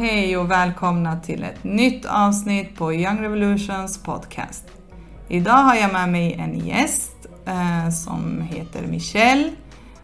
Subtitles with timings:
[0.00, 4.64] Hej och välkomna till ett nytt avsnitt på Young Revolutions podcast.
[5.28, 9.50] Idag har jag med mig en gäst eh, som heter Michelle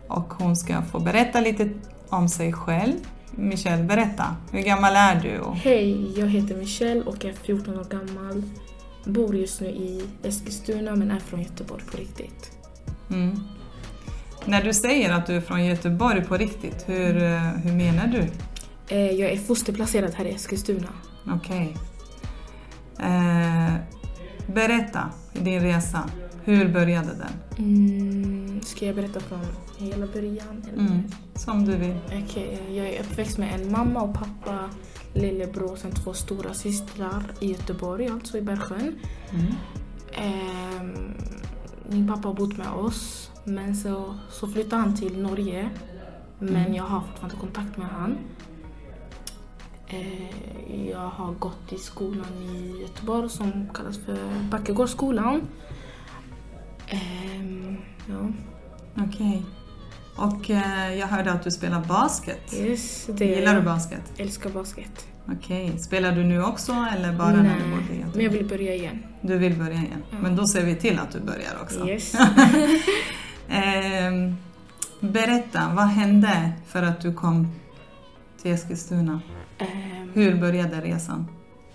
[0.09, 1.70] och hon ska få berätta lite
[2.09, 2.92] om sig själv.
[3.30, 4.36] Michelle, berätta.
[4.52, 5.40] Hur gammal är du?
[5.54, 8.42] Hej, jag heter Michelle och är 14 år gammal.
[9.05, 12.50] Bor just nu i Eskilstuna men är från Göteborg på riktigt.
[13.10, 13.41] Mm.
[14.44, 18.28] När du säger att du är från Göteborg på riktigt, hur, eh, hur menar du?
[18.88, 20.88] Eh, Jag är fosterplacerad här i Eskilstuna.
[21.34, 21.77] Okej.
[22.98, 23.74] Eh,
[24.54, 26.10] berätta din resa.
[26.44, 27.64] Hur började den?
[27.66, 29.41] Mm, ska jag berätta från
[29.78, 30.64] hela början?
[30.72, 30.86] Eller?
[30.86, 31.02] Mm.
[31.34, 31.96] Som du vill.
[32.24, 34.70] Okej, jag är uppväxt med en mamma och pappa,
[35.14, 38.94] lillebror och sen två stora systrar i Göteborg, alltså i Bergsjön.
[39.30, 39.46] Mm.
[40.12, 41.12] Ehm,
[41.89, 45.70] min pappa har bott med oss, men så, så flyttade han till Norge.
[46.39, 46.74] Men Mm.
[46.74, 48.18] jag har fortfarande kontakt med han.
[49.89, 54.19] Eh, jag har gått i skolan i Göteborg som kallas för
[54.51, 55.41] Backegårdsskolan.
[56.89, 57.77] Ehm,
[58.09, 58.29] ja,
[59.09, 59.42] Okej.
[60.17, 62.55] Och eh, jag hörde att du spelar basket.
[62.55, 64.12] yes, det Gillar du basket?
[64.17, 65.07] älskar basket.
[65.33, 65.79] Okej.
[65.79, 68.12] Spelar du nu också eller bara när du Nej, bodde i Göteborg?
[68.14, 69.03] men jag vill börja igen.
[69.20, 70.03] Du vill börja igen?
[70.11, 70.17] Ja.
[70.23, 71.89] Men då ser vi till att du börjar också.
[71.89, 72.14] Yes.
[73.48, 74.37] Ehm,
[75.01, 77.53] berätta, vad hände för att du kom
[78.42, 79.20] till Eskilstuna?
[79.59, 81.27] Ehm, Hur började resan?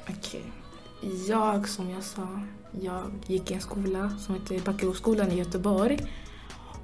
[0.10, 0.44] Okej.
[1.28, 2.28] Jag, som jag sa,
[2.82, 6.00] jag gick i en skola som heter Backegårdsskolan i Göteborg.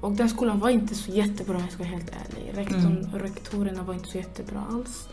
[0.00, 2.50] Och den skolan var inte så jättebra om jag ska vara helt ärlig.
[2.58, 3.18] Rektorn, Mm.
[3.18, 5.08] Rektorerna var inte så jättebra alls.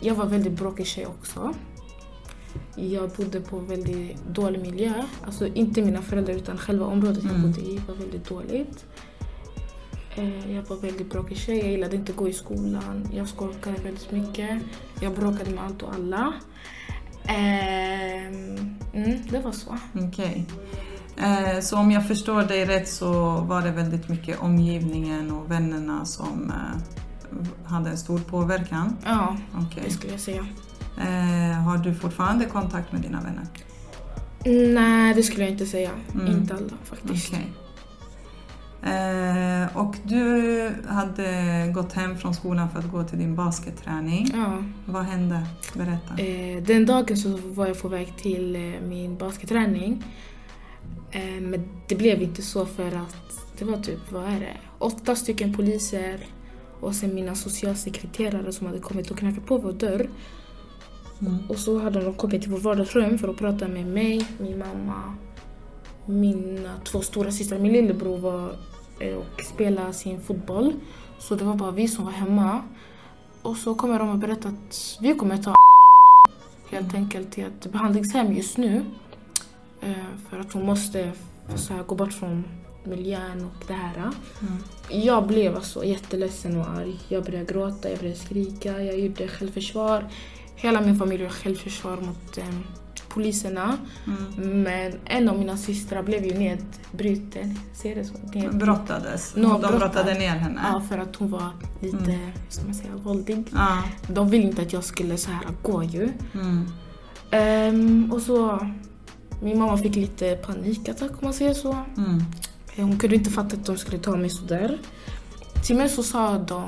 [0.00, 1.54] Jag var väldigt bråkig tjej också.
[2.76, 4.92] Jag bodde på väldigt dålig miljö.
[5.26, 7.42] Alltså inte mina föräldrar utan själva området jag Mm.
[7.42, 8.84] bodde i var väldigt dåligt.
[10.16, 13.08] Eh, Jag var väldigt bråkig tjej, jag gillade inte att gå i skolan.
[13.12, 14.62] Jag skolkade väldigt mycket.
[15.00, 16.32] Jag bråkade med allt och alla.
[17.24, 19.76] Ehm, mm, det var så.
[19.94, 20.46] Okej.
[21.16, 26.04] Eh, så om jag förstår dig rätt så var det väldigt mycket omgivningen och vännerna
[26.04, 28.96] som eh, hade en stor påverkan?
[29.04, 29.82] Ja, Okej.
[29.86, 30.46] det skulle jag säga.
[31.64, 33.46] Har du fortfarande kontakt med dina vänner?
[34.74, 35.90] Nej, det skulle jag inte säga.
[36.14, 36.26] Mm.
[36.26, 37.32] Inte alla faktiskt.
[37.32, 37.52] Okej.
[38.82, 44.30] Eh, och du hade gått hem från skolan för att gå till din basketträning.
[44.34, 44.62] Ja.
[44.86, 45.46] Vad hände?
[45.74, 46.22] Berätta.
[46.22, 50.04] Eh, den dagen så var jag på väg till eh, min basketträning.
[51.10, 55.16] Eh, men det blev inte så för att det var typ, vad är det, åtta
[55.16, 56.26] stycken poliser
[56.80, 60.10] och sen mina socialsekreterare som hade kommit och knackat på vår dörr.
[61.20, 61.38] Mm.
[61.48, 65.16] Och så hade de kommit till vårt vardagsrum för att prata med mig, min mamma,
[66.06, 67.58] mina två stora systrar.
[67.58, 68.56] Min lillebror var
[69.16, 70.72] och spelade sin fotboll.
[71.18, 72.62] Så det var bara vi som var hemma.
[73.42, 75.54] Och så kommer de och berättar att vi kommer ta
[76.70, 78.84] helt enkelt till ett behandlingshem just nu.
[79.80, 79.92] Eh,
[80.30, 81.12] För att hon måste
[81.54, 82.44] så här, gå bort från
[82.84, 83.96] miljön och det här.
[83.96, 84.12] Mm.
[85.04, 86.98] Jag blev alltså jätteledsen och arg.
[87.08, 90.06] Jag började gråta, jag började skrika, jag gjorde självförsvar.
[90.56, 92.44] Hela min familj gjorde självförsvar mot eh,
[93.14, 93.76] poliserna.
[94.06, 94.62] Mm.
[94.62, 97.58] Men en av mina systrar blev ju nedbruten.
[97.74, 98.14] Ser det så?
[98.14, 99.32] Ned- Brottades?
[99.36, 99.78] Nå, De brottad.
[99.78, 100.60] brottade ner henne?
[100.72, 101.50] Ja, för att hon var
[101.80, 102.30] lite, Mm.
[102.48, 103.44] ska man säga, våldig.
[103.52, 103.78] Ja.
[104.08, 106.08] De ville inte att jag skulle så här gå ju.
[106.34, 106.66] Mm.
[107.30, 108.68] Ehm, och så,
[109.42, 111.76] min mamma fick lite panikattack om man säger så.
[111.96, 112.24] Mm.
[112.76, 114.78] Hon kunde inte fatta att de skulle ta mig sådär.
[115.66, 116.62] Till mig så sa de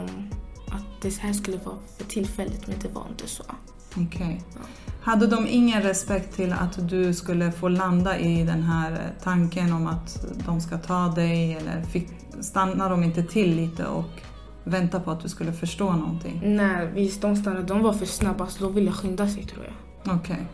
[0.71, 3.43] att det här skulle vara för tillfället, men det var inte så.
[3.97, 4.43] Okej.
[4.55, 4.61] Ja.
[5.05, 9.87] Hade de ingen respekt till att du skulle få landa i den här tanken om
[9.87, 12.09] att de ska ta dig eller fick,
[12.41, 14.11] stannade de inte till lite och
[14.65, 16.41] vänta på att du skulle förstå någonting?
[16.45, 17.63] Nej, visst de stannade.
[17.63, 20.17] De var för snabba så de ville skynda sig tror jag.
[20.17, 20.47] Okej.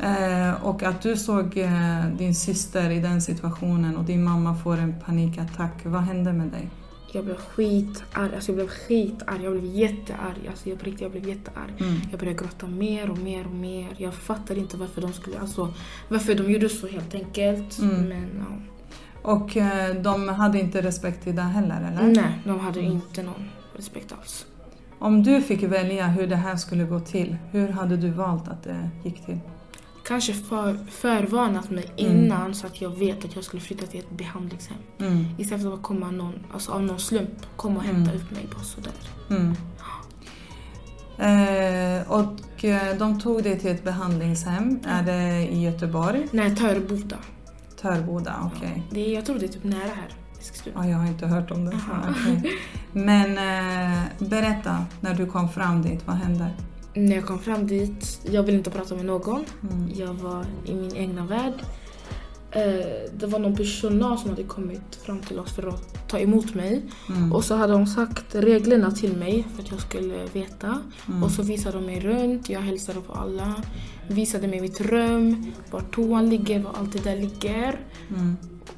[0.00, 4.76] Eh, och att du såg eh, din syster i den situationen och din mamma får
[4.76, 5.74] en panikattack.
[5.84, 6.70] Vad hände med dig?
[7.12, 8.34] Jag blev skitarg.
[8.34, 9.44] Alltså jag blev skitarg.
[9.44, 10.48] Jag blev jättearg.
[10.48, 11.70] Alltså jag, på riktigt, jag blev jättearg.
[11.80, 11.96] Mm.
[12.10, 13.88] Jag började gråta mer och mer och mer.
[13.96, 15.74] Jag fattade inte varför de skulle, alltså
[16.08, 17.78] varför de gjorde så helt enkelt.
[17.78, 18.08] Mm.
[18.08, 18.56] Men ja.
[19.22, 22.22] Och eh, de hade inte respekt till det heller, eller?
[22.22, 24.46] Nej, de hade inte någon respekt alls.
[24.98, 28.62] Om du fick välja hur det här skulle gå till, hur hade du valt att
[28.62, 29.38] det gick till?
[30.08, 32.16] Kanske för, förvarnat mig Mm.
[32.24, 34.78] innan så att jag vet att jag skulle flytta till ett behandlingshem.
[35.00, 35.24] Mm.
[35.38, 38.22] Istället för att komma någon, alltså av någon slump komma och hämta Mm.
[38.22, 38.92] upp mig bara sådär.
[39.30, 39.54] Mm.
[41.18, 44.80] Eh, och eh, de tog dig till ett behandlingshem.
[44.86, 46.26] Är det i Göteborg?
[46.32, 47.16] Nej, Töreboda.
[47.80, 48.82] Törboda, okej.
[48.90, 50.08] Det är, jag tror det är typ nära här.
[50.74, 51.78] Ja, jag har inte hört om det.
[52.10, 52.52] Okej.
[52.92, 56.50] Men eh, berätta, när du kom fram dit, vad hände?
[56.96, 59.44] När jag kom fram dit, jag ville inte prata med någon.
[59.62, 59.90] Mm.
[59.94, 61.54] Jag var i min egna värld.
[62.50, 66.54] Eh, det var någon personal som hade kommit fram till oss för att ta emot
[66.54, 66.82] mig.
[67.08, 67.32] Mm.
[67.32, 70.78] Och så hade de sagt reglerna till mig för att jag skulle veta.
[71.08, 71.22] Mm.
[71.22, 73.54] Och så visade de mig runt, jag hälsade på alla.
[74.08, 77.80] Visade mig mitt rum, var toan ligger, var allt det där ligger.
[78.10, 78.36] Mm.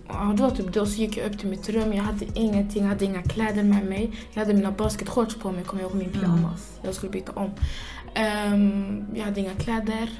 [0.09, 0.77] Ja, det var typ.
[0.77, 1.93] Och så gick jag upp till mitt rum.
[1.93, 4.13] Jag hade ingenting, jag hade inga kläder med mig.
[4.33, 6.79] Jag hade mina basketshorts på mig, kommer jag ihåg min pyjamas.
[6.83, 7.51] Jag skulle byta om.
[8.15, 10.11] Ehm, jag hade inga kläder.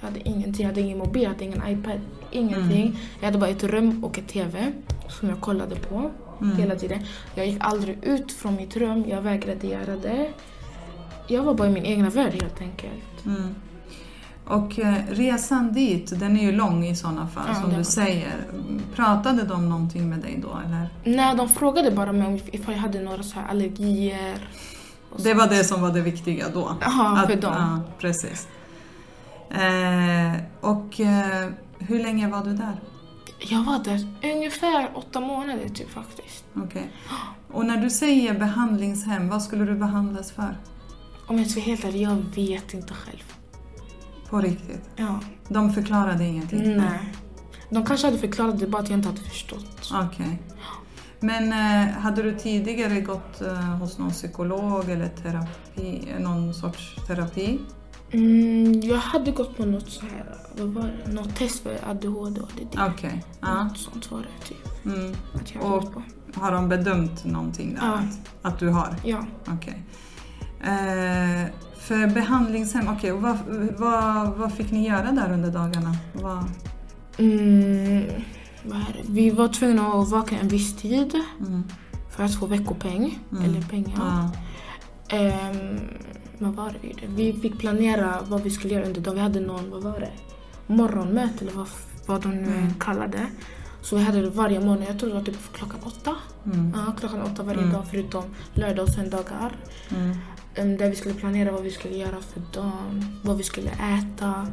[0.00, 0.62] Jag hade ingenting.
[0.66, 2.00] Jag hade ingen mobil, jag hade ingen iPad.
[2.30, 2.98] Ingenting.
[3.20, 4.72] Jag hade bara ett rum och ett TV
[5.08, 6.10] som jag kollade på
[6.40, 6.56] Mm.
[6.56, 7.00] hela tiden.
[7.34, 9.04] Jag gick aldrig ut från mitt rum.
[9.08, 10.28] Jag vägrade göra det.
[11.28, 13.26] Jag var bara i min egna värld helt enkelt.
[13.26, 13.54] Mm.
[14.44, 18.34] Och eh, resan dit, den är ju lång i sådana fall Ja, som du säger.
[18.94, 20.88] Pratade de någonting med dig då eller?
[21.16, 24.48] Nej, de frågade bara mig om ifall jag hade några så här allergier.
[25.22, 26.76] Det var det som var det viktiga då?
[26.80, 27.54] För Att- dem.
[27.54, 28.48] Ja, precis.
[29.50, 31.48] Eh, och eh,
[31.78, 32.80] hur länge var du där?
[33.38, 36.44] Jag var där ungefär åtta månader typ faktiskt.
[36.54, 36.92] Okej.
[37.52, 40.58] Och när du säger behandlingshem, vad skulle du behandlas för?
[41.26, 43.22] Om jag ska vara helt ärlig, jag vet inte själv.
[44.30, 44.90] På riktigt?
[44.96, 45.20] Ja.
[45.48, 46.76] De förklarade ingenting?
[46.76, 47.14] Nej.
[47.70, 49.92] De kanske hade förklarat det bara att jag inte hade förstått.
[49.94, 50.38] Okej.
[51.20, 57.58] Men eh, hade du tidigare gått eh, hos någon psykolog eller terapi, någon sorts terapi?
[58.12, 60.24] Mm, jag hade gått på något så här,
[60.58, 61.12] vad var det?
[61.12, 62.92] Något test för ADHD och ADD.
[62.94, 63.24] Okej.
[63.40, 63.64] Ja.
[63.64, 64.86] Något sånt var det typ.
[64.86, 65.14] Mm.
[65.34, 66.02] Att jag hade Och- på.
[66.34, 67.86] Har de bedömt någonting där?
[67.86, 67.94] Ja.
[67.94, 68.96] Att, att du har?
[69.04, 69.24] Ja.
[69.46, 69.82] Okej.
[70.60, 71.46] Eh,
[71.78, 73.38] för behandlingshem, okej, och vad,
[73.78, 75.96] vad, vad fick ni göra där under dagarna?
[76.12, 76.44] Vad,
[77.18, 78.04] Mm?
[79.08, 81.62] Vi var tvungna att vakna en viss tid mm,
[82.16, 83.18] för att få veckopeng.
[83.32, 83.44] Mm.
[83.44, 83.92] Eller pengar.
[83.96, 84.30] ja.
[85.16, 85.78] Ehm,
[86.38, 89.14] vad var det vi fick planera vad vi skulle göra under dagen.
[89.14, 90.10] Vi hade någon, vad var det?
[90.66, 91.66] Morgonmöte eller vad,
[92.06, 92.74] vad de nu Mm.
[92.80, 93.26] kallade.
[93.82, 94.84] Så vi hade det varje morgon.
[94.88, 96.14] Jag tror det var typ klockan åtta.
[96.46, 97.72] Mm, Ja, klockan åtta varje Mm.
[97.72, 98.24] dag förutom
[98.54, 99.56] lördag och söndagar.
[99.90, 100.16] mm,
[100.54, 103.04] Ehm, där vi skulle planera vad vi skulle göra för dagen.
[103.22, 104.46] Vad vi skulle äta.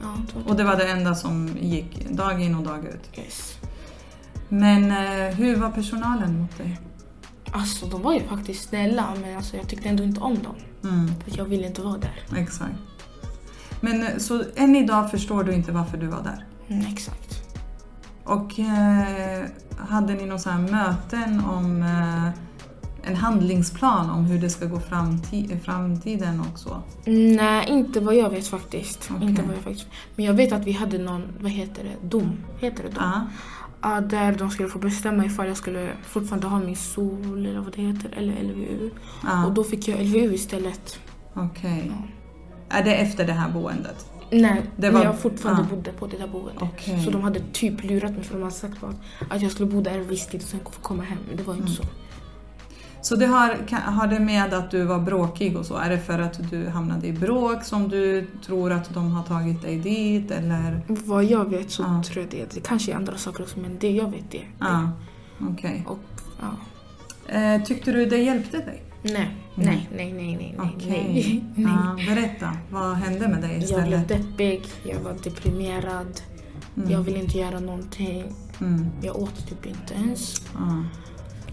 [0.00, 3.18] Ja, Och det var det enda som gick dag in och dag ut.
[3.18, 3.54] yes.
[4.48, 6.80] Men eh, hur var personalen mot dig?
[7.52, 10.54] Alltså de var ju faktiskt snälla men alltså, jag tyckte ändå inte om dem.
[10.82, 12.22] Mm, För jag ville inte vara där.
[12.36, 12.74] exakt.
[13.80, 16.44] Men eh, så än idag förstår du inte varför du var där?
[16.68, 17.42] Mm, exakt.
[18.24, 19.44] Och eh,
[19.78, 22.28] hade ni några möten om eh,
[23.08, 26.82] en handlingsplan om hur det ska gå framti- i framtiden och så?
[27.36, 29.10] Nej, inte vad jag vet faktiskt.
[29.16, 29.28] Okej.
[29.28, 29.86] Inte vad jag faktiskt.
[30.16, 32.32] Men jag vet att vi hade någon, vad heter det, dom.
[32.60, 33.02] Heter det dom?
[33.04, 33.26] Ja.
[33.82, 37.72] Ja, där de skulle få bestämma ifall jag skulle fortfarande ha min sol eller vad
[37.76, 38.86] det heter, eller LVU.
[38.86, 40.98] Och Ja, då fick jag LVU istället.
[41.34, 41.92] okej.
[42.68, 44.06] Är det efter det här boendet?
[44.30, 45.76] Nej, Det var- jag fortfarande ja.
[45.76, 46.62] bodde på det där boendet.
[46.62, 47.04] Okej.
[47.04, 48.76] Så de hade typ lurat mig för de hade sagt
[49.30, 51.18] att jag skulle bo där en viss tid och sen få komma hem.
[51.28, 51.74] Men det var inte Mm.
[51.76, 51.82] så.
[53.02, 53.56] Så det har,
[53.90, 55.76] har det med att du var bråkig och så?
[55.76, 59.62] Är det för att du hamnade i bråk som du tror att de har tagit
[59.62, 60.80] dig dit eller?
[60.86, 62.02] Vad jag vet så Ja.
[62.06, 62.54] tror jag det.
[62.54, 64.42] Det kanske är andra saker också men det jag vet det.
[64.58, 64.90] Ja,
[65.52, 65.84] okej.
[65.88, 65.98] Och,
[66.40, 66.56] ja.
[67.38, 68.82] Eh, tyckte du det hjälpte dig?
[69.02, 69.68] Nej, Mm.
[69.70, 70.90] nej, nej, nej, nej, Okej.
[71.08, 71.44] nej.
[71.64, 71.74] nej.
[72.06, 74.06] Ja, berätta, vad hände med dig Jag istället?
[74.06, 76.20] blev deppig, jag var deprimerad,
[76.76, 76.90] Mm.
[76.90, 78.24] jag ville inte göra någonting.
[78.60, 78.86] Mm.
[79.02, 80.42] Jag åt typ inte ens.
[80.54, 80.84] Ja.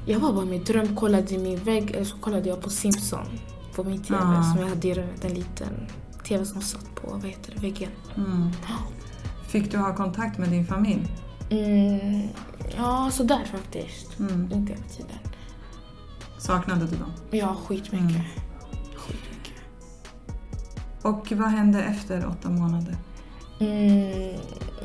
[0.05, 3.25] Jag var bara min dröm, kollade i min vägg, eller så kollade jag på Simpson
[3.75, 4.43] på min TV Ah.
[4.43, 5.87] som jag hade i rummet, en liten
[6.27, 7.89] TV som satt på, vad heter det, väggen.
[8.17, 8.49] Mm.
[9.47, 11.07] Fick du ha kontakt med din familj?
[11.49, 12.27] Mm,
[12.77, 14.19] ja, sådär faktiskt.
[14.19, 14.51] Mm.
[14.53, 15.17] Inte hela tiden.
[16.37, 17.11] Saknade du dem?
[17.31, 18.09] Ja, skitmycket.
[18.09, 18.21] Mm.
[18.95, 19.53] Skitmycket.
[21.01, 22.97] Och vad hände efter åtta månader?
[23.59, 24.35] Mm,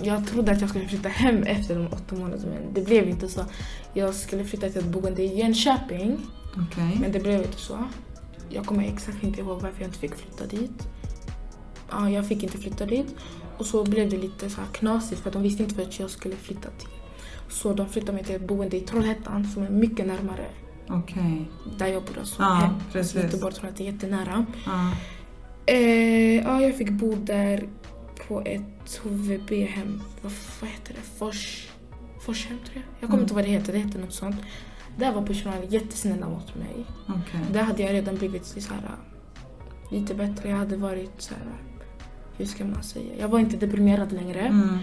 [0.02, 3.28] jag trodde att jag skulle flytta hem efter de åtta månaderna men det blev inte
[3.28, 3.44] så.
[3.94, 6.18] Jag skulle flytta till ett boende i Jönköping
[6.68, 6.98] Okej.
[7.00, 7.78] men det blev inte så.
[8.48, 10.88] Jag kommer exakt inte ihåg varför jag inte fick flytta dit.
[11.90, 13.14] Ja, jag fick inte flytta dit.
[13.58, 16.10] Och så blev det lite så här knasigt för att de visste inte vart jag
[16.10, 16.88] skulle flytta till.
[17.48, 20.46] Så de flyttade mig till ett boende i Trollhättan som är mycket närmare
[20.88, 21.50] Okej.
[21.78, 22.18] där jag bor.
[22.18, 22.74] Alltså Ja, hem.
[22.92, 23.22] precis.
[23.22, 24.46] Göteborg, Trollhättan är jättenära.
[24.66, 24.90] Ja.
[25.66, 27.68] Eh, ja, jag fick bo där
[28.28, 30.02] på ett HVB-hem.
[30.22, 31.18] Vad, vad heter det?
[31.18, 31.68] Fors,
[32.20, 32.82] Forshem tror jag.
[33.00, 33.20] Jag kommer Mm.
[33.22, 33.72] inte ihåg vad det heter.
[33.72, 34.36] Det heter något sånt.
[34.96, 36.84] Där var personalen jättesnälla mot mig.
[37.08, 37.40] Okej.
[37.52, 38.82] Där hade jag redan blivit så här,
[39.90, 40.48] lite bättre.
[40.50, 41.52] Jag hade varit så här,
[42.36, 43.12] hur ska man säga?
[43.18, 44.40] Jag var inte deprimerad längre.
[44.40, 44.78] Mm.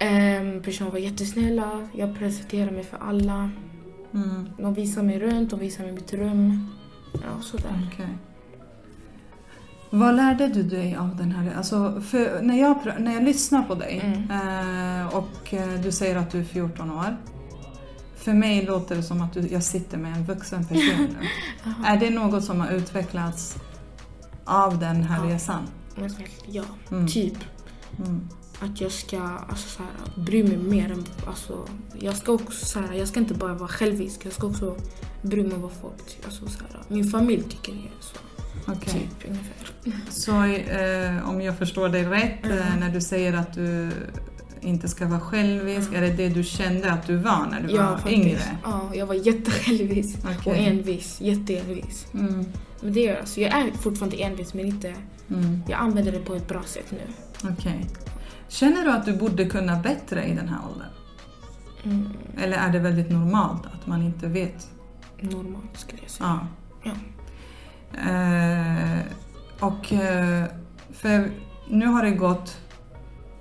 [0.00, 1.88] Eh, personalen var jättesnälla.
[1.94, 3.50] Jag presenterade mig för alla.
[4.14, 4.48] Mm.
[4.58, 6.68] De visade mig runt, de visade mig mitt rum.
[7.12, 7.88] Ja, sådär.
[7.92, 8.08] Okej.
[9.90, 11.54] Vad lärde du dig av den här...
[11.56, 12.02] Alltså,
[12.42, 15.00] när, jag, när jag lyssnar på dig Mm.
[15.00, 17.16] eh, och eh, du säger att du är 14 år.
[18.16, 21.72] För mig låter det som att du, jag sitter med en vuxen person nu.
[21.86, 23.56] är det något som har utvecklats
[24.44, 25.34] av den här Ja.
[25.34, 25.62] resan?
[26.46, 27.06] Ja, Mm.
[27.08, 27.34] typ.
[27.98, 28.28] Mm.
[28.60, 31.04] Att jag ska alltså, så här, bry mig mer än...
[31.26, 31.68] Alltså,
[32.00, 34.26] jag ska också så här, jag ska inte bara vara självisk.
[34.26, 34.76] Jag ska också
[35.22, 36.24] bry mig om vad folk tycker.
[36.24, 37.78] Alltså, så här, min familj tycker det.
[38.00, 38.16] Så,
[38.68, 38.92] Okej.
[39.20, 40.10] Typ ungefär.
[40.10, 42.80] Så eh, om jag förstår dig rätt, eh, Mm.
[42.80, 43.90] när du säger att du
[44.60, 47.82] inte ska vara självisk, är det det du kände att du var när du Ja,
[47.90, 48.16] var faktiskt.
[48.26, 48.40] yngre?
[48.64, 50.18] Ja, jag var jättesjälvisk.
[50.24, 50.66] Och Okej.
[50.68, 51.20] envis.
[51.20, 52.06] Jätteenvis.
[52.14, 52.44] Mm.
[52.80, 54.94] Men det är, alltså, jag är fortfarande envis men inte...
[55.30, 55.62] Mm.
[55.68, 57.00] Jag använder det på ett bra sätt nu.
[57.50, 57.86] Okej.
[58.48, 60.88] Känner du att du borde kunna bättre i den här åldern?
[61.84, 64.68] Mm, Eller är det väldigt normalt att man inte vet?
[65.20, 66.40] normalt skulle jag säga.
[66.84, 66.90] Ja.
[66.90, 66.92] Ja.
[67.96, 69.00] Eh,
[69.60, 70.44] och eh,
[70.92, 71.30] för
[71.68, 72.60] nu har det gått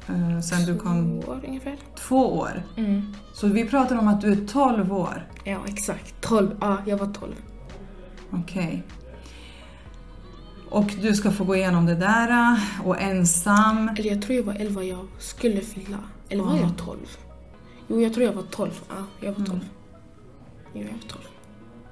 [0.08, 1.78] eh, sen du kom Två år ungefär.
[2.08, 2.64] två år.
[2.78, 3.14] Mm.
[3.34, 5.28] Så vi pratar om att du är 12 år.
[5.44, 6.22] Ja, exakt.
[6.22, 6.58] 12.
[6.62, 7.34] Ja, jag var 12.
[8.32, 8.84] Okej.
[10.70, 13.90] Och du ska få gå igenom det där eh, och ensam.
[13.98, 15.98] Eller jag tror jag var 11 jag skulle fylla.
[16.30, 16.62] Eller var Ja.
[16.62, 17.00] jag 12?
[17.88, 18.72] Jo, jag tror jag var 12.
[18.90, 18.96] Ja,
[19.28, 19.50] jag var 12.
[19.50, 19.66] Mm.
[20.74, 21.24] Jo, jag var 12.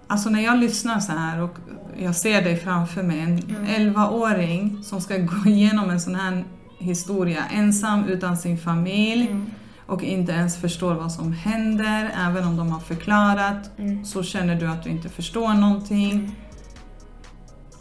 [0.07, 1.55] Alltså när jag lyssnar så här och
[1.97, 3.65] jag ser dig framför mig, en Mm.
[3.93, 6.43] 11-åring som ska gå igenom en sån här
[6.79, 9.45] historia ensam utan sin familj Mm.
[9.87, 14.05] och inte ens förstår vad som händer, även om de har förklarat Mm.
[14.05, 16.11] så känner du att du inte förstår någonting.
[16.11, 16.31] Mm.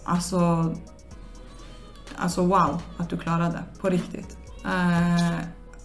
[0.05, 0.75] Alltså,
[2.17, 4.37] alltså wow att du klarade på riktigt.
[4.65, 5.37] Eh,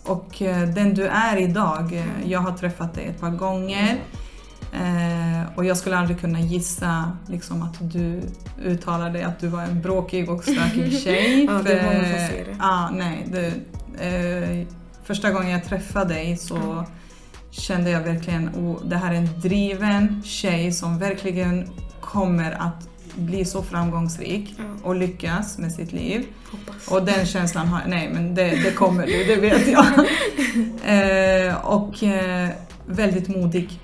[0.05, 3.97] och eh, den du är idag, eh, jag har träffat dig ett par gånger
[4.73, 8.21] eh, och jag skulle aldrig kunna gissa liksom, att du
[8.63, 11.45] uttalar dig att du var en bråkig och stökig tjej.
[11.45, 12.55] Ja, det är många som säger det.
[12.59, 13.47] Ja, nej, det,
[14.05, 14.67] eh,
[15.03, 16.85] första gången jag träffade dig så
[17.51, 21.69] kände jag verkligen oh, det här är en driven tjej som verkligen
[22.01, 24.63] kommer att bli så framgångsrik Ja.
[24.83, 26.25] och lyckas med sitt liv.
[26.51, 26.87] Hoppas.
[26.87, 29.85] Och den känslan har nej men det, det kommer du, det vet jag.
[31.47, 32.49] eh, och eh,
[32.85, 33.79] väldigt modig.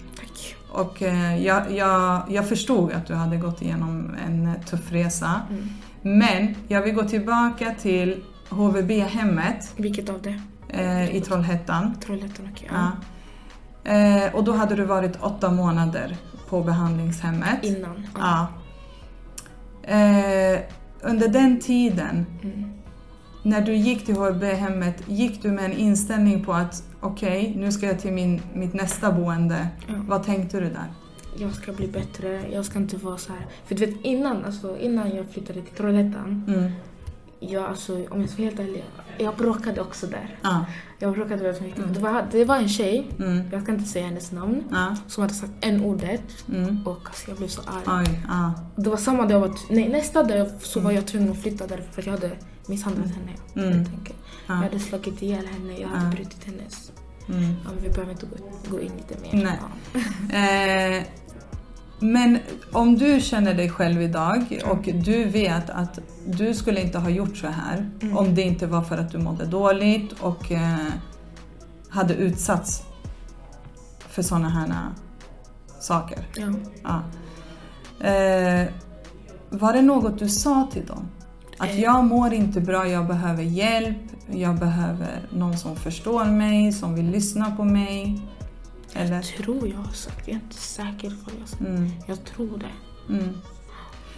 [0.73, 5.41] Och eh, jag, jag, jag förstod att du hade gått igenom en tuff resa.
[5.49, 5.69] Mm.
[6.01, 10.41] Men jag vill gå tillbaka till HVB-hemmet Vilket av det?
[10.69, 11.95] eh, i Trollhättan.
[12.05, 12.69] Trollhättan, okej.
[12.71, 12.91] Ja.
[13.91, 16.17] Eh, och då hade du varit åtta månader
[16.49, 17.63] på behandlingshemmet.
[17.63, 18.07] Innan.
[18.19, 18.47] Ja.
[19.83, 20.59] Eh,
[21.01, 22.69] under den tiden, Mm.
[23.43, 27.85] när du gick till HVB-hemmet, gick du med en inställning på att okej, nu ska
[27.85, 29.67] jag till min, mitt nästa boende.
[29.87, 29.93] Ja.
[30.07, 30.93] Vad tänkte du där?
[31.37, 33.45] Jag ska bli bättre, jag ska inte vara så här.
[33.65, 36.71] För du vet innan, alltså, innan jag flyttade till Trollhättan, Mm.
[37.39, 38.83] jag, alltså, om jag ska vara helt ärlig,
[39.17, 40.37] jag bråkade också där.
[40.41, 40.65] Ja.
[40.99, 41.77] Jag bråkade väldigt mycket.
[41.79, 41.93] Mm.
[41.93, 43.41] Det, var, det var en tjej, Mm.
[43.51, 44.95] jag ska inte säga hennes namn, Ja.
[45.07, 46.87] som hade sagt en ordet Mm.
[46.87, 48.05] och alltså, jag blev så arg.
[48.07, 48.53] Oj, ja.
[48.75, 51.67] Det var samma dag, jag var, nej, nästa dag så var jag tvungen att flytta
[51.67, 52.31] därför för att jag hade
[52.67, 53.31] misshandlat henne.
[53.67, 53.77] Mm.
[53.77, 54.17] Helt enkelt.
[54.47, 54.61] Jag ja.
[54.61, 56.11] hade slagit ihjäl henne, jag hade Ja.
[56.11, 56.91] brutit hennes...
[57.29, 57.43] Mm.
[57.65, 58.25] Ja, vi behöver inte
[58.69, 59.43] gå, in lite mer.
[59.43, 60.97] Nej.
[60.99, 61.03] Eh,
[61.99, 62.39] men
[62.71, 67.37] om du känner dig själv idag och du vet att du skulle inte ha gjort
[67.37, 68.17] så här Mm.
[68.17, 70.77] om det inte var för att du mådde dåligt och eh,
[71.89, 72.83] hade utsatts
[74.09, 74.73] för sådana här
[75.79, 76.27] saker.
[76.83, 77.03] Ja.
[78.07, 78.67] Eh,
[79.49, 81.07] var det något du sa till dem?
[81.63, 81.81] Att Eh.
[81.81, 83.97] jag mår inte bra, jag behöver hjälp,
[84.31, 88.21] jag behöver någon som förstår mig, som vill lyssna på mig.
[88.93, 89.21] Eller?
[89.21, 91.61] tror jag har sagt, jag är inte säker på vad jag sagt.
[91.61, 91.89] Mm.
[92.07, 93.13] Jag tror det.
[93.13, 93.29] Mm.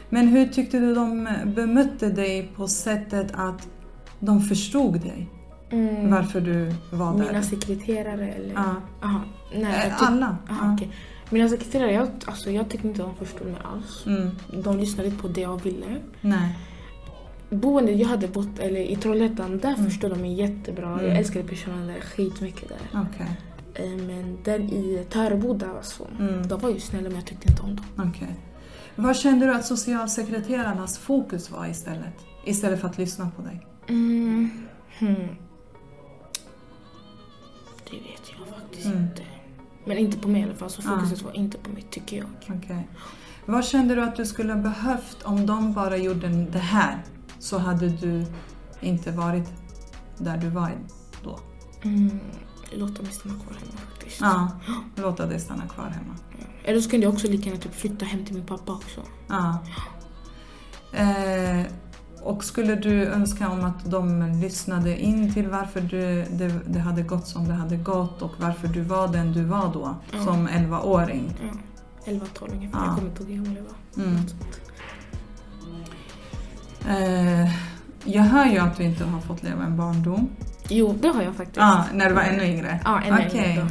[0.09, 3.67] Men hur tyckte du de bemötte dig på sättet att
[4.19, 5.29] de förstod dig?
[5.69, 6.11] Mm.
[6.11, 7.41] Varför du var Mina där?
[7.41, 8.53] sekreterare eller?
[8.53, 8.75] Ja.
[9.03, 9.21] Aha.
[9.55, 10.37] Nej, jag Eh, tyck- Alla?
[10.49, 10.73] Aha, Ja.
[10.73, 10.91] okej.
[11.29, 14.03] Mina sekreterare, jag, alltså, jag tyckte inte de förstod mig alls.
[14.05, 14.31] Mm.
[14.63, 15.85] De lyssnade på det jag ville.
[16.21, 16.55] Nej.
[17.49, 19.85] Boendet jag hade bott, eller i Trollhättan, där Mm.
[19.85, 20.93] förstod de mig jättebra.
[20.93, 21.05] Mm.
[21.05, 22.77] Jag älskade personalen där skitmycket där.
[23.01, 23.31] Okej.
[23.73, 26.47] Eh, Men där i Töreboda, alltså, Mm.
[26.47, 27.85] de var ju snälla men jag tyckte inte om dem.
[28.09, 28.35] Okej.
[28.95, 32.13] Vad kände du att socialsekreterarnas fokus var istället?
[32.45, 33.65] Istället för att lyssna på dig?
[33.89, 34.49] Mm.
[34.99, 35.15] Hmm.
[37.89, 38.97] Det vet jag faktiskt Mm.
[39.03, 39.21] inte.
[39.85, 40.89] Men inte på mig i alla fall, så Ja.
[40.89, 42.27] fokuset var inte på mig tycker jag.
[42.57, 42.87] Okej.
[43.45, 46.97] Vad kände du att du skulle ha behövt om de bara gjorde det här?
[47.45, 48.25] Så hade du
[48.81, 49.53] inte varit
[50.17, 50.71] där du var
[51.23, 51.39] då?
[51.83, 52.19] Mm.
[52.73, 54.21] Låta mig stanna kvar hemma faktiskt.
[54.21, 54.49] Ja,
[54.95, 56.15] låta dig stanna kvar hemma.
[56.63, 59.01] Eller så kunde jag också lika gärna typ flytta hem till min pappa också.
[59.27, 59.57] Ja.
[60.93, 61.65] Eh,
[62.23, 67.01] och skulle du önska om att de lyssnade in till varför du, det, det hade
[67.01, 70.23] gått som det hade gått och varför du var den du var då Ja.
[70.23, 71.35] som 11-åring?
[72.05, 72.11] Ja.
[72.11, 72.79] 11-12 ungefär.
[72.79, 72.85] Ja.
[72.85, 73.63] Jag kommer inte ihåg hur gammal jag
[74.03, 74.05] var.
[74.09, 74.21] Mm.
[76.89, 77.49] Eh,
[78.03, 80.29] jag hör ju att du inte har fått leva en barndom.
[80.69, 81.57] Jo, det har jag faktiskt.
[81.57, 82.79] Ja, när du var ännu yngre?
[82.83, 83.55] Ja, ännu yngre Okej.
[83.61, 83.67] då.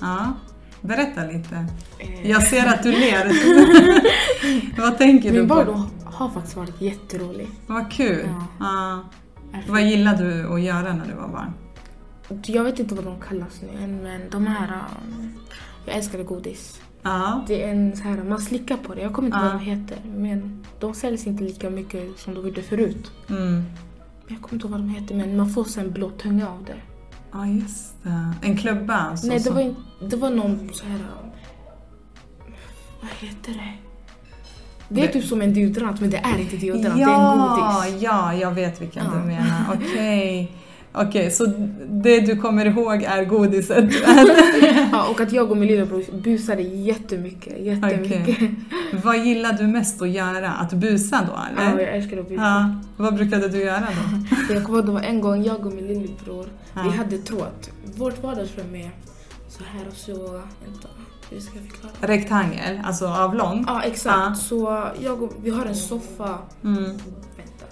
[0.00, 0.32] Ja,
[0.80, 1.66] berätta lite.
[1.98, 3.32] Eh, Jag ser att du ler.
[4.80, 5.54] Vad tänker Min du på?
[5.54, 7.48] barndom har faktiskt varit jätterolig.
[7.66, 8.28] Vad kul.
[8.60, 9.04] Ja.
[9.52, 9.60] Ja.
[9.68, 11.52] Vad gillade du att göra när du var barn?
[12.46, 14.68] Jag vet inte vad de kallas nu än, men de här...
[15.08, 15.32] um,
[15.86, 16.80] Jag älskade godis.
[17.02, 17.44] Ja.
[17.46, 19.00] Det är en så här, man slickar på det.
[19.02, 19.52] Jag kommer inte ihåg Ja.
[19.52, 19.98] vad de heter.
[20.16, 23.10] Men de säljs inte lika mycket som de gjorde förut.
[23.30, 23.62] Mm.
[24.28, 26.74] Jag kommer inte ihåg vad de heter, men man får sen blå tunga av det.
[27.32, 28.32] Ja, just det.
[28.42, 29.26] En klubba alltså?
[29.26, 29.76] Nej, det var, in,
[30.08, 30.98] det var någon så här...
[33.00, 33.72] Vad heter det?
[34.88, 36.96] Det är Det- typ som en deodorant, men det är inte deodorant.
[36.96, 38.02] Det är en Ja, godis.
[38.02, 39.10] ja, jag vet vilken Ja.
[39.20, 39.64] du menar.
[39.74, 40.52] Okej.
[40.92, 41.46] Okej, så
[41.88, 43.84] det du kommer ihåg är godiset?
[44.92, 47.58] Ja, och att jag och min lillebror busade jättemycket.
[47.60, 48.20] Jättemycket.
[48.22, 48.54] Okej.
[49.04, 50.50] Vad gillar du mest att göra?
[50.52, 51.80] Att busa då Ja, eller?
[51.82, 52.42] jag älskar att busa.
[52.42, 52.74] Ja.
[52.96, 54.54] Vad brukade du göra då?
[54.54, 56.80] Jag kommer ihåg det var en gång jag och min lillebror, Ja.
[56.84, 57.68] vi hade tråd.
[57.96, 58.90] Vårt vardagsrum är
[59.48, 60.12] så här och så,
[60.64, 60.88] vänta,
[61.30, 61.92] hur ska jag förklara?
[62.00, 63.64] Rektangel, alltså avlång?
[63.68, 64.16] Ja, exakt.
[64.28, 64.34] Ja.
[64.34, 66.98] Så jag och, vi har en soffa, Mm.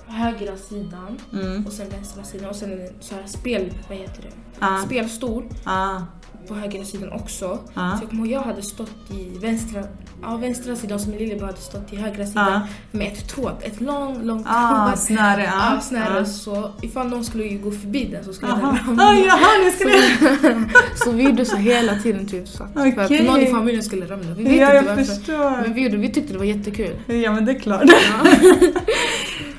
[0.09, 1.67] Högra sidan Mm.
[1.67, 4.29] och sen vänstra sidan och sen en så här spel, vad heter det?
[4.61, 4.83] Ja.
[4.87, 6.03] Spelstol Ja.
[6.49, 7.59] på högra sidan också.
[7.75, 7.97] Ja.
[7.99, 9.85] Så jag kommer ihåg jag hade stått i vänstra,
[10.23, 12.61] ja, vänstra sidan som min lillebror hade stått i högra sidan Ja.
[12.99, 14.99] med ett tråd, ett långt, långt Ah, tråd.
[14.99, 15.43] snöre.
[15.53, 15.75] Ja.
[15.75, 16.19] Ja, snälla.
[16.19, 16.25] Ja.
[16.25, 18.67] Så ifall någon skulle ju gå förbi den så skulle Aha.
[18.73, 19.03] den ramla.
[19.03, 20.65] Ah, jaha, nu skulle jag...
[21.05, 24.35] så vi gjorde så hela tiden typ så att, att någon i familjen skulle ramla.
[24.35, 25.05] Vi vet Ja, inte jag varför.
[25.05, 25.63] förstår.
[25.63, 26.97] Men vi, gjorde, vi tyckte det var jättekul.
[27.07, 27.83] Ja, men det är klart.
[27.85, 28.31] Ja.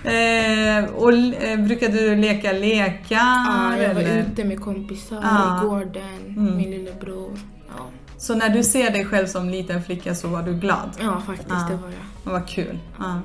[0.04, 3.06] eh, och eh, brukade du leka lekar?
[3.10, 4.20] Ja, jag var eller?
[4.32, 5.62] ute med kompisar Ja.
[5.62, 6.58] i gården, Mm.
[6.58, 7.32] min lillebror.
[7.78, 7.84] Ja.
[8.18, 10.90] Så när du ser dig själv som liten flicka så var du glad?
[11.02, 11.68] ja, faktiskt Ja.
[11.70, 12.32] det var jag.
[12.32, 12.80] Vad kul.
[13.00, 13.22] Ja.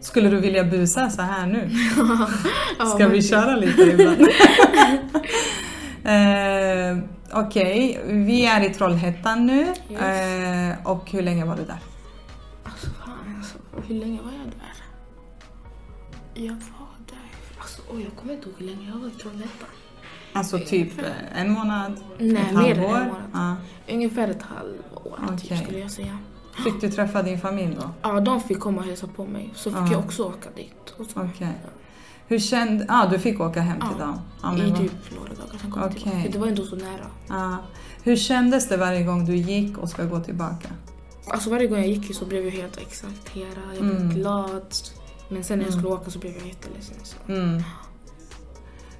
[0.00, 1.70] Skulle du vilja busa så här nu?
[2.78, 4.20] Ja, Ska vi köra lite ibland?
[6.04, 6.98] eh,
[7.32, 9.66] Okej, vi är i Trollhättan nu.
[9.90, 10.00] Yes.
[10.00, 11.78] Eh, och hur länge var du där?
[12.64, 13.56] Alltså fan alltså,
[13.88, 14.39] hur länge var jag?
[16.34, 19.68] Jag var där, alltså oj jag kommer inte ihåg hur länge jag var i Trollhättan.
[20.32, 22.00] Alltså typ eh, en månad?
[22.18, 23.22] Nej, ett mer än en månad.
[23.32, 23.56] Ja.
[23.94, 25.48] Ungefär ett halvår Okej.
[25.48, 26.18] typ skulle jag säga.
[26.64, 27.90] Fick du träffa din familj då?
[28.02, 29.50] Ja, de fick komma och hälsa på mig.
[29.54, 29.92] Så fick Ja.
[29.92, 30.94] jag också åka dit.
[30.98, 31.06] Och.
[31.14, 31.52] Okej.
[32.28, 32.86] Hur kände...
[32.88, 34.04] Ah, du fick åka hem till Ja.
[34.06, 34.20] dem?
[34.42, 36.20] Ja, I typ några dagar, sen kom tillbaka.
[36.22, 37.06] För det var ändå så nära.
[37.28, 37.56] Ja.
[38.02, 40.68] Hur kändes det varje gång du gick och ska gå tillbaka?
[41.26, 44.14] Alltså varje gång jag gick så blev jag helt exalterad, jag blev Mm.
[44.14, 44.74] glad.
[45.30, 45.80] Men sen när jag Mm.
[45.82, 46.96] skulle åka så blev jag jätteledsen.
[47.02, 47.32] Så.
[47.32, 47.62] Mm.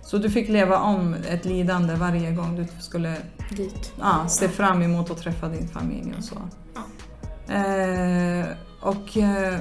[0.03, 3.17] Så du fick leva om ett lidande varje gång du skulle
[3.57, 3.93] Dit.
[4.01, 6.37] ja, se fram emot att träffa din familj och så.
[6.75, 7.55] Ja.
[7.55, 8.47] Eh,
[8.81, 9.59] och eh,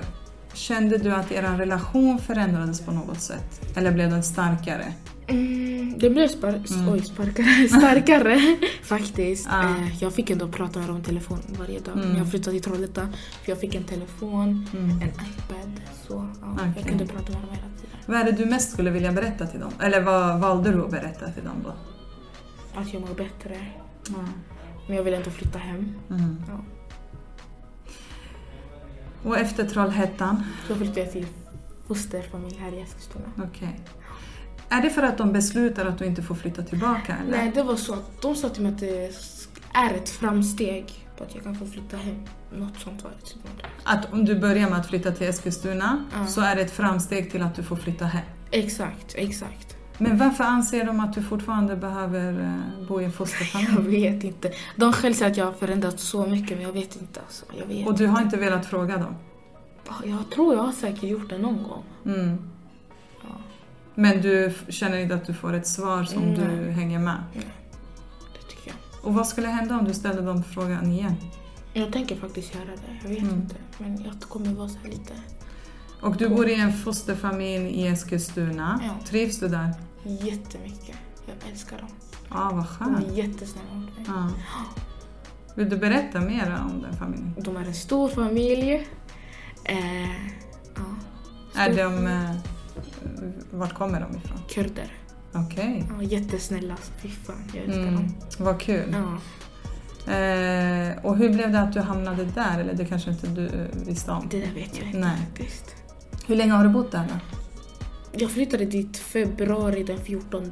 [0.60, 3.62] kände du att er relation förändrades på något sätt?
[3.78, 4.94] Eller blev den starkare?
[5.28, 6.90] Mm, det blev spar- Mm.
[6.94, 8.40] oj, sparkare, starkare
[8.84, 9.48] faktiskt.
[9.52, 9.62] Ja.
[9.64, 12.18] Eh, jag fick ändå prata med i telefon varje dag Mm.
[12.18, 13.14] jag flyttade till Trollhättan.
[13.44, 14.90] För jag fick en telefon, Mm.
[14.90, 15.82] en iPad.
[16.08, 16.74] Så ja, Okej.
[16.76, 17.98] jag kunde prata med dem hela tiden.
[18.06, 19.72] Vad är det du mest skulle vilja berätta till dem?
[19.82, 21.74] Eller vad valde du att berätta till dem då?
[22.82, 23.58] Att jag mår bättre.
[24.88, 25.94] Men jag vill inte flytta hem.
[26.10, 26.44] Mm.
[26.48, 26.60] Ja.
[29.24, 30.44] Och efter Trollhättan?
[30.68, 31.26] Så flyttade jag till
[31.88, 33.26] fosterfamilj här i Eskilstuna.
[33.38, 33.80] Okej.
[34.70, 37.38] Är det för att de beslutar att du inte får flytta tillbaka eller?
[37.38, 39.12] Nej, det var så att de sa till mig att det
[39.74, 42.16] är ett framsteg på att jag kan få flytta hem.
[42.54, 43.26] Något sånt var det.
[43.26, 43.42] Typ.
[43.84, 46.28] Att om du börjar med att flytta till Eskilstuna Ja.
[46.28, 48.26] så är det ett framsteg till att du får flytta hem.
[48.52, 49.76] Exakt, exakt.
[50.02, 54.00] Men varför anser de att du fortfarande behöver eh, bo i en fosterfamilj?
[54.06, 54.52] Jag vet inte.
[54.76, 57.20] De själva säger att jag har förändrats så mycket men jag vet inte.
[57.20, 57.46] Alltså.
[57.60, 57.88] Jag, vet.
[57.88, 59.16] Och du har inte velat fråga dem?
[60.06, 61.84] jag tror jag har säkert gjort det någon gång.
[62.06, 62.38] Mm.
[63.24, 63.30] Ja.
[63.96, 66.36] Men du känner inte att du får ett svar som Nej.
[66.36, 67.24] du hänger med?
[67.34, 69.06] Det tycker jag.
[69.08, 71.16] Och vad skulle hända om du ställde dem frågan igen?
[71.74, 73.00] Jag tänker faktiskt göra det.
[73.04, 73.36] Jag vet Mm.
[73.36, 73.56] inte.
[73.78, 75.14] Men jag kommer vara så lite
[76.02, 78.80] Och du bor i en fosterfamilj i Eskilstuna.
[78.84, 79.06] Ja.
[79.06, 79.74] Trivs du där?
[80.04, 80.96] Jättemycket.
[81.26, 81.90] Jag älskar dem.
[82.30, 83.08] Ja, vad De skönt.
[83.12, 84.06] är jättesnälla mot mig.
[84.08, 84.30] Ja.
[85.56, 87.36] Vill du berätta mer om den familjen?
[87.38, 88.88] De är en stor familj.
[89.64, 90.10] Eh,
[90.76, 90.82] ja.
[91.56, 92.08] Är Stor de...
[92.08, 92.32] Eh,
[93.52, 94.38] vart kommer de ifrån?
[94.50, 94.94] Kurder.
[95.34, 95.88] Okej.
[95.98, 96.76] Ja, jättesnälla.
[97.02, 98.16] Fy fan, jag älskar Mm, dem.
[98.40, 98.92] vad kul.
[98.96, 99.18] Ja.
[100.14, 102.60] Eh, och hur blev det att du hamnade där?
[102.60, 104.28] Eller det kanske inte du eh, visste om?
[104.32, 105.18] Det där vet jag inte Nej.
[105.18, 105.76] faktiskt.
[106.28, 107.39] Hur länge har du bott där då?
[108.14, 110.52] Jag flyttade dit februari den 14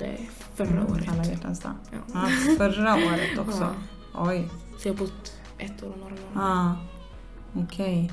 [0.56, 1.08] förra året.
[1.10, 1.72] Alla hjärtans dag.
[1.92, 1.98] Ja.
[2.14, 3.74] Ja, förra året också.
[4.14, 4.28] Ja.
[4.30, 4.48] Oj.
[4.80, 6.78] Så jag har bott ett år och några månader.
[7.56, 8.12] Ja, okej.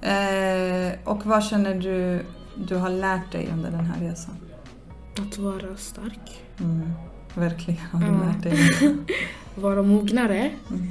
[0.00, 2.24] Eh, och vad känner du
[2.68, 4.34] du har lärt dig under den här resan?
[5.18, 6.42] Att vara stark.
[6.60, 6.92] Mm,
[7.34, 8.12] verkligen har du Ja.
[8.32, 8.96] lärt dig.
[9.54, 10.50] Vara mognare.
[10.70, 10.88] Mm.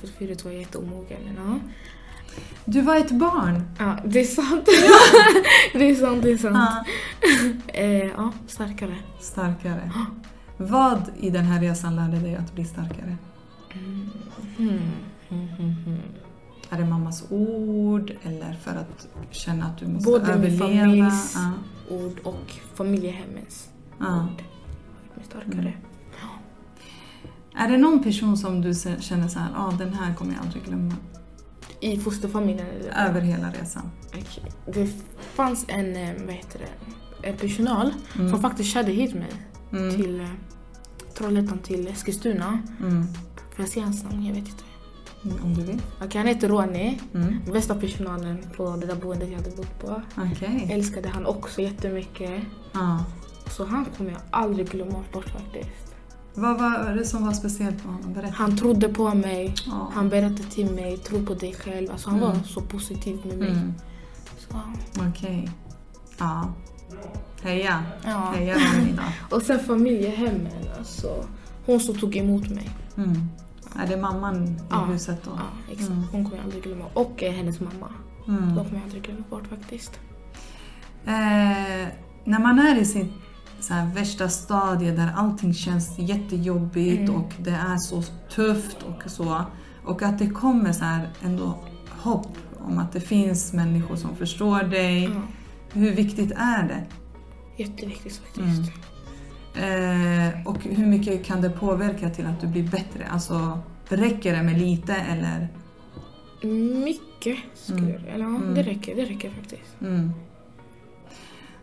[0.00, 1.18] För förut var jag jätteomogen.
[1.36, 1.58] Ja.
[2.64, 3.62] Du var ett barn.
[3.78, 4.64] ja, det är sant.
[5.72, 6.56] det är sant, det är sant.
[6.56, 6.84] Ja.
[7.66, 8.94] Eh, ja, starkare.
[9.20, 9.92] Starkare.
[10.56, 13.16] Vad i den här resan lärde dig att bli starkare?
[13.74, 14.10] Mm.
[14.58, 14.78] Mm.
[15.28, 15.48] Mm.
[15.58, 15.74] Mm.
[15.86, 15.98] Mm.
[16.70, 20.66] Är det mammas ord eller för att känna att du måste Både min överleva?
[20.66, 21.52] familjs Ja.
[21.94, 24.22] ord och familjehemmens Ja.
[24.32, 24.42] ord.
[25.20, 25.72] Är starkare.
[27.56, 30.64] Är det någon person som du känner så här, ah, den här kommer jag aldrig
[30.64, 30.94] glömma?
[31.80, 32.66] I fosterfamiljen?
[32.66, 33.08] Eller?
[33.08, 33.90] Över hela resan.
[34.08, 34.52] Okej.
[34.66, 34.88] Det
[35.34, 38.30] fanns en, eh, vad heter det, en personal Mm.
[38.30, 39.32] som faktiskt körde hit mig
[39.72, 39.94] Mm.
[39.94, 40.26] till eh,
[41.14, 42.58] Trollhättan till Eskilstuna.
[42.80, 43.06] Mm.
[43.56, 44.26] Får jag säga hans namn?
[44.26, 44.62] Jag vet inte.
[45.24, 45.82] Mm, Om du vill.
[46.04, 46.98] Okej, han heter Ronny.
[47.14, 47.36] Mm.
[47.52, 50.02] Bästa personalen på det där boendet jag hade bott på.
[50.32, 50.68] Okej.
[50.72, 52.42] Älskade han också jättemycket.
[52.72, 53.04] Ja.
[53.50, 55.87] Så han kommer jag aldrig glömma bort faktiskt.
[56.38, 58.12] Vad var det som var speciellt på honom?
[58.14, 58.34] Berätta.
[58.36, 59.54] Han trodde på mig.
[59.66, 59.90] Ja.
[59.94, 61.90] Han berättade till mig, tro på dig själv.
[61.90, 62.28] Alltså han Mm.
[62.30, 63.48] var så positiv med mig.
[63.50, 63.72] Mm.
[65.10, 65.50] Okej.
[66.18, 66.52] Ja.
[67.42, 67.82] Heja.
[68.04, 68.32] ja.
[68.36, 69.02] Heja Ronny då.
[69.36, 71.24] Och sen familjehemmen, alltså.
[71.66, 72.70] Hon som tog emot mig.
[72.96, 73.28] Mm.
[73.76, 74.84] Är det mamman i Ja.
[74.84, 75.30] huset då?
[75.36, 75.90] Ja, exakt.
[75.90, 76.04] Mm.
[76.12, 76.84] Hon kommer jag aldrig glömma.
[76.94, 77.92] Och eh, hennes mamma.
[78.28, 78.40] Mm.
[78.54, 80.00] De kommer jag aldrig glömma bort faktiskt.
[81.06, 81.88] Eh,
[82.24, 83.12] när man är i sin
[83.60, 87.14] så här, värsta stadie där allting känns jättejobbigt Mm.
[87.14, 88.02] och det är så
[88.34, 89.44] tufft och så.
[89.84, 91.58] Och att det kommer så här ändå
[91.90, 95.04] hopp om att det finns människor som förstår dig.
[95.04, 95.10] Ja,
[95.72, 96.84] Hur viktigt är det?
[97.62, 98.72] jätteviktigt faktiskt.
[99.56, 100.28] Mm.
[100.34, 103.06] Eh, och hur mycket kan det påverka till att du blir bättre?
[103.10, 105.48] Alltså, räcker det med lite eller?
[106.84, 107.90] Mycket skulle Mm.
[108.04, 108.54] jag eller, ja, Mm.
[108.54, 109.80] Det räcker, det räcker faktiskt.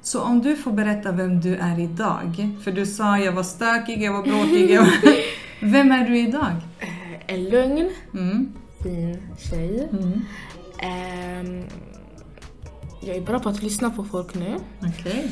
[0.05, 2.49] Så om du får berätta vem du är idag.
[2.63, 4.69] För du sa jag var stökig, jag var bråkig.
[4.71, 5.15] Jag var...
[5.61, 6.51] Vem är du idag?
[6.79, 8.53] Eh, en lugn, Mm.
[8.83, 9.17] fin
[9.49, 9.89] tjej.
[9.91, 10.21] Mm.
[10.79, 11.63] Ehm,
[13.01, 14.55] jag är bra på att lyssna på folk nu.
[14.79, 15.31] Okej.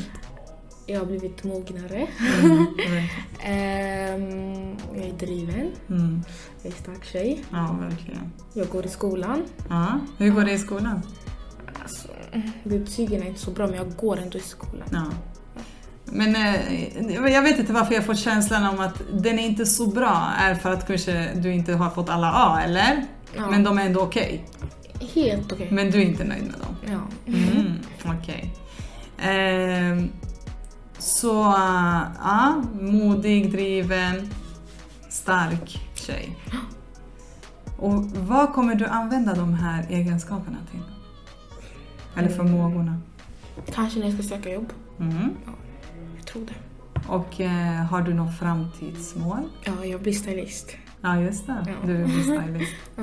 [0.86, 2.06] Jag har blivit mognare.
[2.42, 2.66] Mm.
[3.40, 5.70] Ehm, jag är driven.
[5.88, 6.22] Mm.
[6.62, 7.44] Jag är stark tjej.
[7.50, 8.32] Ja, verkligen.
[8.54, 9.42] Jag går i skolan.
[9.68, 9.86] Ja.
[10.18, 11.00] Hur går det i skolan?
[12.34, 14.88] Alltså, betygen är inte så bra men jag går ändå i skolan.
[14.92, 15.04] Ja.
[16.04, 19.86] Men eh, jag vet inte varför jag får känslan om att den är inte så
[19.86, 23.04] bra är för att kanske du inte har fått alla A, eller?
[23.36, 23.50] Ja.
[23.50, 24.44] Men de är ändå okej.
[25.14, 25.68] Helt okej.
[25.70, 26.76] Men du är inte nöjd med dem?
[27.26, 27.32] Ja.
[27.32, 27.72] Mm,
[28.20, 28.54] Okej.
[29.18, 30.08] Ehm,
[30.98, 34.30] så, äh, ja, modig, driven,
[35.08, 36.38] stark tjej.
[37.78, 40.80] Och vad kommer du använda de här egenskaperna till?
[42.16, 43.00] Eller förmågorna?
[43.74, 44.72] Kanske när jag ska söka jobb.
[45.00, 45.30] Mm.
[46.16, 46.54] Jag tror det.
[47.08, 49.42] Och eh, har du något framtidsmål?
[49.64, 50.76] Ja, jag blir stylist.
[51.00, 51.64] Ja, just det.
[51.66, 51.86] Ja.
[51.86, 52.72] Du vill bli stylist.
[52.96, 53.02] Ja.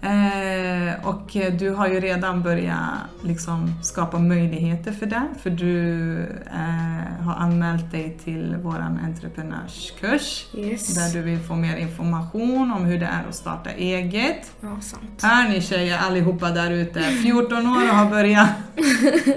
[0.00, 2.78] Eh, och du har ju redan börjat
[3.22, 5.22] liksom, skapa möjligheter för det.
[5.42, 10.46] För du eh, har anmält dig till vår entreprenörskurs.
[10.54, 10.94] Yes.
[10.94, 14.52] Där du vill få mer information om hur det är att starta eget.
[14.60, 15.22] Ja, sant.
[15.22, 18.48] Hör ni tjejer allihopa där ute, 14 år och har börjat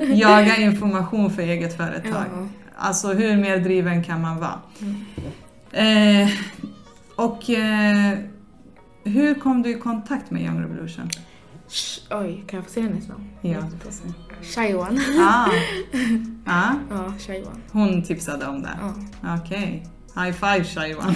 [0.19, 2.25] jaga information för eget företag.
[2.33, 2.47] Ja.
[2.75, 4.59] Alltså hur mer driven kan man vara?
[4.81, 5.05] Mm.
[5.71, 6.29] Eh,
[7.15, 8.17] och eh,
[9.09, 11.09] hur kom du i kontakt med Young Revolution?
[11.69, 13.23] Sh- Oj, kan jag få säga hennes namn?
[13.41, 14.03] Ja, se.
[14.55, 14.99] Shaiwan.
[15.19, 15.45] Ah.
[16.45, 17.61] Ah, Ja, Shaiwan.
[17.71, 18.69] hon tipsade om det?
[19.21, 19.35] Ja.
[19.35, 19.87] Okej.
[20.15, 21.15] High five Shaiwan.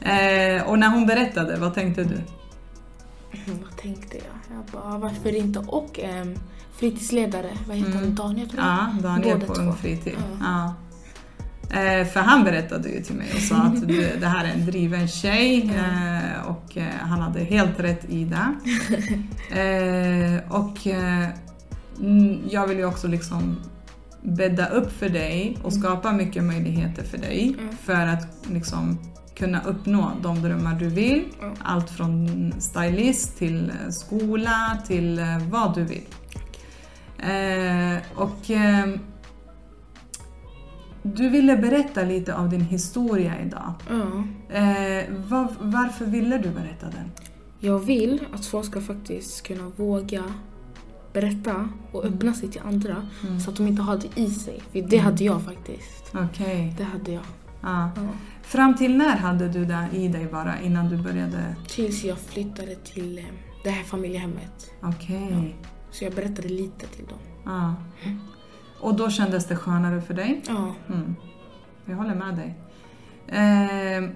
[0.00, 2.14] eh, och när hon berättade, vad tänkte du?
[2.14, 4.56] Mm, vad tänkte jag?
[4.56, 5.58] Jag bara, varför inte?
[5.58, 6.34] Och um,
[6.72, 8.04] fritidsledare, vad heter Mm.
[8.04, 8.14] han?
[8.14, 8.48] Daniel.
[8.56, 9.62] Ja, Daniel Båda på två.
[9.62, 10.16] Ung Fritid.
[10.40, 10.74] Ja.
[11.70, 13.88] Eh, för han berättade ju till mig och sa att
[14.20, 18.54] det här är en driven tjej eh, och eh, han hade helt rätt i det.
[20.48, 23.56] Och mm, jag vill ju också liksom
[24.22, 27.76] bädda upp för dig och skapa mycket möjligheter för dig Mm.
[27.76, 28.98] för att liksom
[29.36, 31.24] kunna uppnå de drömmar du vill.
[31.42, 31.54] Mm.
[31.62, 36.04] Allt från stylist till skola till vad du vill.
[38.14, 38.50] Och
[41.16, 43.72] du ville berätta lite av din historia idag.
[43.90, 44.24] Ja.
[44.56, 47.10] Eh, var, varför ville du berätta den?
[47.60, 50.24] Jag vill att folk ska faktiskt kunna våga
[51.12, 53.40] berätta och öppna sig till andra Mm.
[53.40, 54.62] så att de inte har det i sig.
[54.72, 56.12] För det hade jag faktiskt.
[56.14, 56.74] Okej.
[56.78, 57.22] Det hade jag.
[57.62, 57.90] Ja.
[57.96, 58.02] Ja.
[58.42, 61.56] Fram till när hade du det i dig bara innan du började?
[61.68, 63.24] Tills jag flyttade till eh,
[63.64, 64.70] det här familjehemmet.
[64.82, 65.56] Okej.
[65.90, 67.18] Så jag berättade lite till dem.
[67.44, 67.74] Ja.
[68.80, 70.42] Och då kändes det skönare för dig?
[70.48, 71.16] Ja, Mm.
[71.84, 72.54] Jag håller med dig.
[73.26, 74.10] Eh,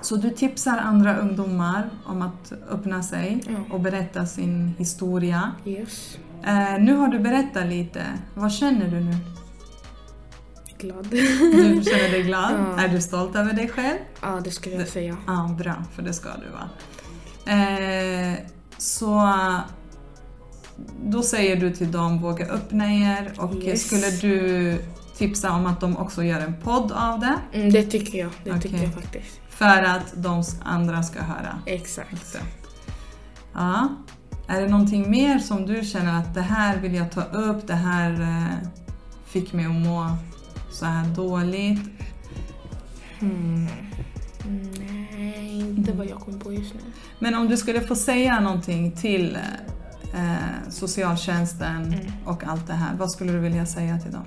[0.00, 3.74] så du tipsar andra ungdomar om att öppna sig Ja.
[3.74, 5.52] och berätta sin historia.
[5.64, 6.18] yes.
[6.44, 8.02] Eh, nu har du berättat lite.
[8.34, 9.16] Vad känner du nu?
[10.78, 11.06] Glad.
[11.10, 11.18] Du
[11.84, 12.52] känner dig glad?
[12.76, 12.82] Ja.
[12.84, 13.98] Är du stolt över dig själv?
[14.22, 15.16] ja, det skulle jag säga.
[15.26, 16.68] Ja, bra, för det ska du vara.
[17.58, 18.34] Eh,
[18.78, 19.32] så
[21.04, 23.86] då säger du till dem, våga öppna er och Yes.
[23.86, 24.78] skulle du
[25.16, 27.34] tipsa om att de också gör en podd av det?
[27.52, 28.30] Mm, det tycker jag.
[28.44, 28.84] Det tycker Okej.
[28.94, 29.40] jag faktiskt.
[29.48, 31.58] För att de andra ska höra.
[31.66, 32.12] Exakt.
[32.12, 32.38] också.
[33.54, 33.88] Ja.
[34.48, 37.74] Är det någonting mer som du känner att det här vill jag ta upp, det
[37.74, 38.68] här eh,
[39.26, 40.16] fick mig att må
[40.72, 41.80] så här dåligt?
[43.20, 43.66] Hmm.
[44.46, 46.80] Nej, inte vad jag kom på just nu.
[47.18, 49.38] Men om du skulle få säga någonting till
[50.14, 52.12] eh, socialtjänsten Mm.
[52.24, 54.24] och allt det här, vad skulle du vilja säga till dem?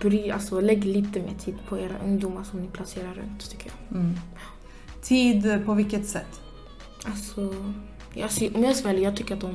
[0.00, 3.98] Bry, alltså, lägg lite mer tid på era ungdomar som ni placerar runt, tycker jag.
[4.00, 4.14] Mm.
[5.02, 6.40] Tid på vilket sätt?
[7.06, 7.54] Alltså,
[8.14, 9.54] jag ser, om jag så ärlig, jag tycker att de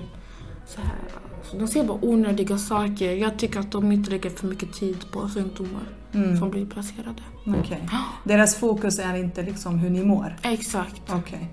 [0.68, 0.92] så här,
[1.38, 3.14] alltså, de ser bara onödiga saker.
[3.16, 5.82] Jag tycker att de inte lägger för mycket tid på ungdomar
[6.14, 6.38] Mm.
[6.38, 7.22] som blir placerade.
[7.48, 7.90] Okej.
[8.24, 10.36] Deras fokus är inte liksom hur ni mår?
[10.44, 11.02] Exakt.
[11.10, 11.50] Okej.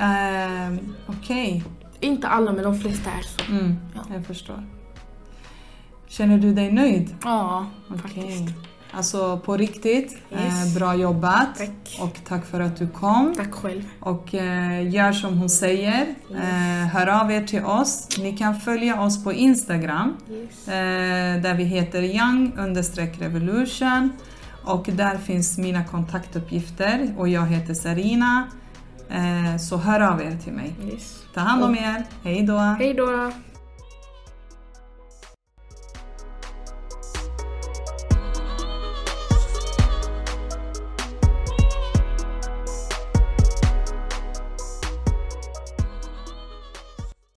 [0.00, 1.64] Ehm, Okej.
[2.00, 3.52] Inte alla, men de flesta är så.
[3.52, 4.00] Mm, Ja.
[4.14, 4.64] jag förstår.
[6.06, 7.14] Känner du dig nöjd?
[7.24, 7.98] Ja, Okej.
[8.02, 8.54] faktiskt.
[8.92, 10.66] Alltså på riktigt, Yes.
[10.66, 11.56] eh, bra jobbat.
[11.58, 11.98] Tack.
[12.00, 13.34] Och tack för att du kom.
[13.36, 13.82] Tack själv.
[14.00, 16.14] Och eh, gör som hon säger.
[16.34, 18.08] Eh, hör av er till oss.
[18.18, 20.16] Ni kan följa oss på Instagram.
[20.30, 20.68] Yes.
[20.68, 22.52] Eh, där vi heter young
[23.18, 24.12] revolution.
[24.64, 27.14] Och där finns mina kontaktuppgifter.
[27.18, 28.46] Och jag heter Sarina.
[29.10, 30.74] Eh, så hör av er till mig.
[30.92, 31.22] yes.
[31.34, 32.04] Ta hand om er.
[32.22, 32.58] Hej då!
[32.58, 33.32] Hej då!